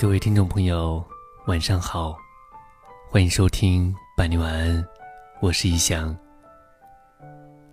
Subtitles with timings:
[0.00, 1.04] 各位听众朋友，
[1.46, 2.16] 晚上好，
[3.10, 4.86] 欢迎收听伴你晚安，
[5.40, 6.16] 我是一翔。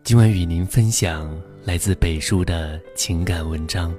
[0.03, 1.31] 今晚与您分享
[1.63, 3.95] 来自北叔的情感文章。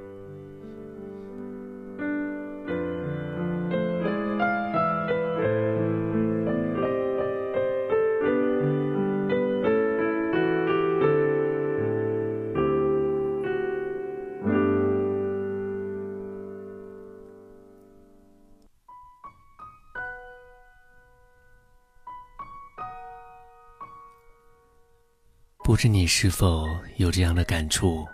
[25.67, 28.07] 不知你是否有这样的感触？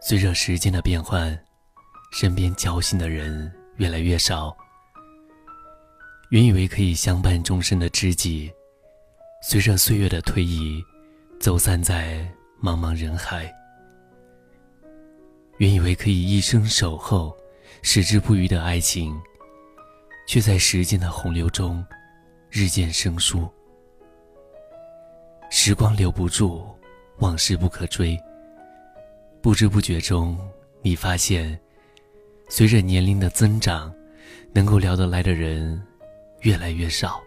[0.00, 1.36] 随着时间的变换，
[2.12, 4.56] 身边交心的人越来越少。
[6.28, 8.52] 原以为可以相伴终身的知己，
[9.42, 10.80] 随着岁月的推移，
[11.40, 12.24] 走散在
[12.62, 13.52] 茫茫人海。
[15.58, 17.36] 原以为可以一生守候、
[17.82, 19.20] 矢志不渝的爱情，
[20.28, 21.84] 却在时间的洪流中
[22.48, 23.52] 日渐生疏。
[25.50, 26.64] 时光留不住，
[27.18, 28.18] 往事不可追。
[29.40, 30.38] 不知不觉中，
[30.82, 31.58] 你发现，
[32.48, 33.94] 随着年龄的增长，
[34.52, 35.82] 能够聊得来的人
[36.40, 37.23] 越来越少。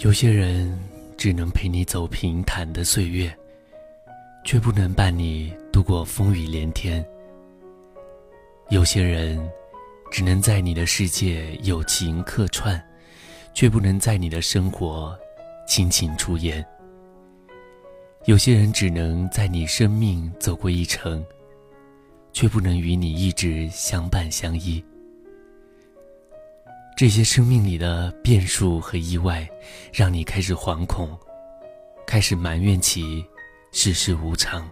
[0.00, 0.78] 有些人
[1.18, 3.30] 只能陪你走平坦的岁月，
[4.46, 7.04] 却不能伴你度过风雨连天。
[8.70, 9.38] 有些人
[10.10, 12.82] 只能在你的世界友情客串，
[13.52, 15.14] 却不能在你的生活
[15.68, 16.64] 亲情出演。
[18.24, 21.22] 有些人只能在你生命走过一程，
[22.32, 24.82] 却不能与你一直相伴相依。
[27.00, 29.48] 这些生命里的变数和意外，
[29.90, 31.18] 让你开始惶恐，
[32.06, 33.24] 开始埋怨起
[33.72, 34.70] 世事无常。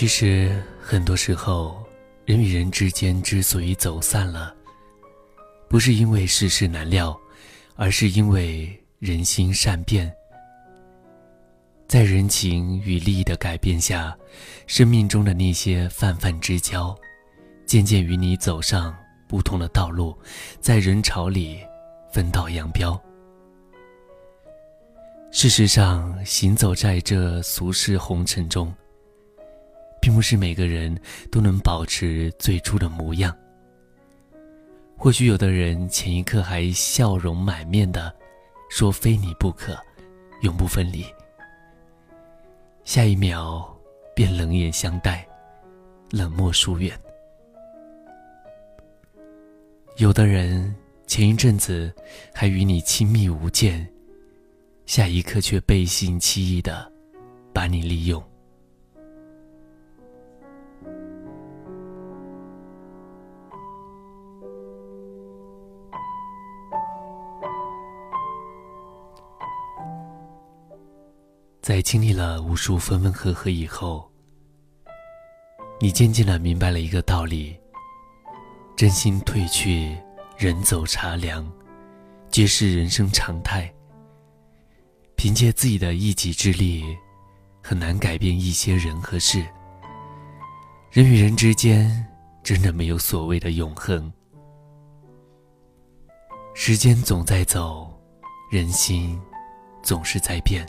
[0.00, 0.50] 其实，
[0.80, 1.86] 很多时候，
[2.24, 4.54] 人与人之间之所以走散了，
[5.68, 7.14] 不是因为世事难料，
[7.76, 10.10] 而是因为人心善变。
[11.86, 14.16] 在人情与利益的改变下，
[14.66, 16.96] 生命中的那些泛泛之交，
[17.66, 18.96] 渐渐与你走上
[19.28, 20.18] 不同的道路，
[20.62, 21.58] 在人潮里
[22.10, 22.98] 分道扬镳。
[25.30, 28.74] 事实上，行走在这俗世红尘中。
[30.00, 30.98] 并不是每个人
[31.30, 33.36] 都能保持最初的模样。
[34.96, 38.14] 或许有的人前一刻还笑容满面的
[38.70, 39.78] 说“非你不可，
[40.42, 41.04] 永不分离”，
[42.84, 43.74] 下一秒
[44.14, 45.26] 便冷眼相待，
[46.10, 46.98] 冷漠疏远。
[49.96, 50.74] 有的人
[51.06, 51.92] 前一阵子
[52.34, 53.86] 还与你亲密无间，
[54.86, 56.90] 下一刻却背信弃义的
[57.52, 58.22] 把你利用。
[71.70, 74.10] 在经历了无数分分合合以后，
[75.80, 77.56] 你渐渐的明白了一个道理：
[78.74, 79.96] 真心褪去，
[80.36, 81.48] 人走茶凉，
[82.28, 83.72] 皆是人生常态。
[85.14, 86.82] 凭借自己的一己之力，
[87.62, 89.46] 很难改变一些人和事。
[90.90, 92.04] 人与人之间，
[92.42, 94.12] 真的没有所谓的永恒。
[96.52, 97.96] 时间总在走，
[98.50, 99.16] 人心
[99.84, 100.66] 总是在变。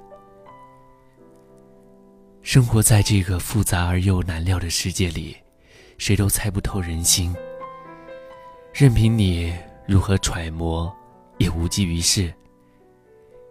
[2.44, 5.38] 生活在这个复杂而又难料的世界里，
[6.00, 7.36] 谁都猜不透人心。
[8.74, 9.56] 任凭你
[9.88, 10.92] 如何揣摩，
[11.38, 12.34] 也无济于事。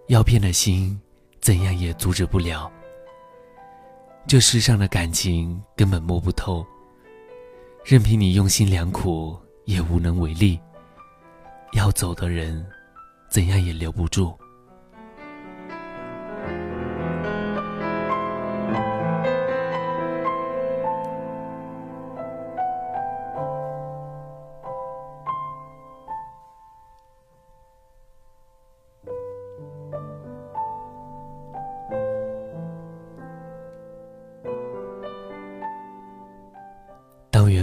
[0.08, 1.00] 要变的心，
[1.40, 2.70] 怎样也阻止不了。
[4.26, 6.66] 这世上的感情根本摸不透，
[7.84, 10.58] 任凭你用心良苦，也无能为力。
[11.74, 12.66] 要走的人，
[13.30, 14.36] 怎样也留不住。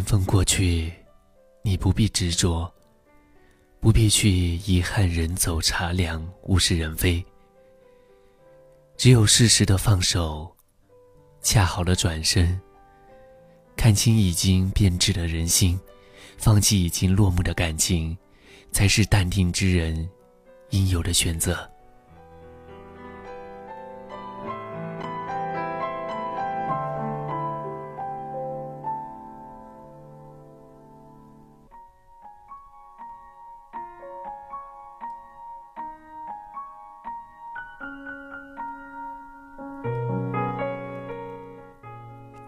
[0.07, 0.89] 分过去，
[1.62, 2.74] 你不必执着，
[3.81, 7.21] 不必去遗憾人走茶凉，物是人非。
[8.95, 10.50] 只有适时的放手，
[11.42, 12.57] 恰好的转身，
[13.75, 15.77] 看清已经变质的人心，
[16.38, 18.18] 放弃已经落幕的感情，
[18.71, 20.10] 才是淡定之人
[20.69, 21.69] 应有的选择。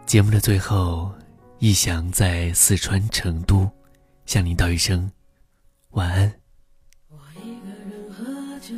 [0.10, 1.12] 节目的最后，
[1.60, 3.70] 逸翔在四川成都
[4.26, 5.08] 向您道一声
[5.92, 6.34] 晚安。
[7.12, 8.74] 我一个人喝酒，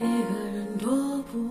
[0.00, 1.48] 一个人踱步，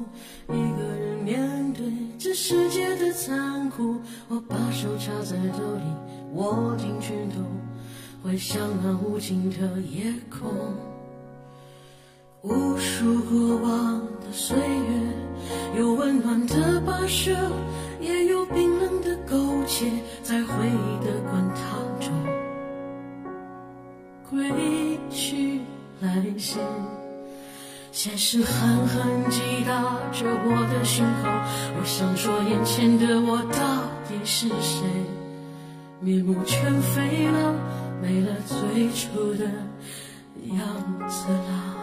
[0.49, 1.85] 一个人面对
[2.19, 3.97] 这世界的残酷。
[4.27, 5.83] 我把手插在兜里，
[6.33, 7.39] 握紧拳头，
[8.21, 10.51] 回想那无尽的夜空。
[12.41, 17.33] 无数过往的岁月，有温暖的跋涉，
[18.03, 19.89] 也有冰冷的苟且，
[20.21, 21.63] 在回忆的滚烫
[22.00, 22.11] 中
[24.29, 25.61] 归去
[26.01, 26.59] 来兮。
[27.91, 29.73] 现实狠狠击打
[30.11, 31.29] 着我的胸口，
[31.79, 34.83] 我想说，眼前的我到底是谁？
[36.01, 37.55] 面目全非了，
[38.01, 39.45] 没了最初的
[40.55, 41.82] 样子了。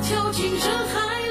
[0.00, 1.23] 跳进人海